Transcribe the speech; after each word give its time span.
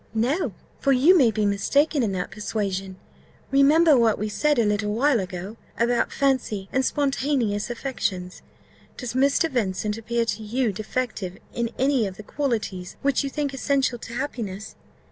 "No; 0.15 0.55
for 0.79 0.93
you 0.93 1.15
may 1.15 1.29
be 1.29 1.45
mistaken 1.45 2.01
in 2.01 2.11
that 2.13 2.31
persuasion. 2.31 2.95
Remember 3.51 3.95
what 3.95 4.17
we 4.17 4.29
said 4.29 4.57
a 4.57 4.65
little 4.65 4.91
while 4.91 5.19
ago, 5.19 5.57
about 5.77 6.11
fancy 6.11 6.67
and 6.71 6.83
spontaneous 6.83 7.69
affections. 7.69 8.41
Does 8.97 9.13
Mr. 9.13 9.47
Vincent 9.47 9.99
appear 9.99 10.25
to 10.25 10.41
you 10.41 10.73
defective 10.73 11.37
in 11.53 11.69
any 11.77 12.07
of 12.07 12.17
the 12.17 12.23
qualities 12.23 12.95
which 13.03 13.23
you 13.23 13.29
think 13.29 13.53
essential 13.53 13.99
to 13.99 14.13
happiness? 14.15 14.73